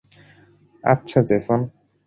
আচ্ছা, 0.83 1.19
জেসন। 1.21 1.59